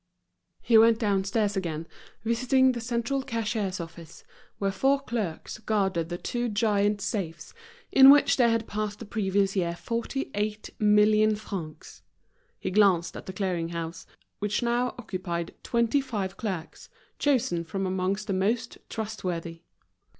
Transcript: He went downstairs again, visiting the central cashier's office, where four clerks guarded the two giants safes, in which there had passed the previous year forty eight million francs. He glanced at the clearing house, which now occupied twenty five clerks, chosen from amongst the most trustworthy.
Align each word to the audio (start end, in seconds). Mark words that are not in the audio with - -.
He 0.63 0.79
went 0.79 0.97
downstairs 0.97 1.55
again, 1.55 1.85
visiting 2.23 2.71
the 2.71 2.81
central 2.81 3.21
cashier's 3.21 3.79
office, 3.79 4.23
where 4.57 4.71
four 4.71 4.99
clerks 4.99 5.59
guarded 5.59 6.09
the 6.09 6.17
two 6.17 6.49
giants 6.49 7.05
safes, 7.05 7.53
in 7.91 8.09
which 8.09 8.35
there 8.37 8.49
had 8.49 8.65
passed 8.65 8.97
the 8.97 9.05
previous 9.05 9.55
year 9.55 9.75
forty 9.75 10.31
eight 10.33 10.71
million 10.79 11.35
francs. 11.35 12.01
He 12.59 12.71
glanced 12.71 13.15
at 13.15 13.27
the 13.27 13.33
clearing 13.33 13.69
house, 13.69 14.07
which 14.39 14.63
now 14.63 14.95
occupied 14.97 15.53
twenty 15.61 16.01
five 16.01 16.35
clerks, 16.35 16.89
chosen 17.19 17.63
from 17.63 17.85
amongst 17.85 18.25
the 18.25 18.33
most 18.33 18.79
trustworthy. 18.89 19.61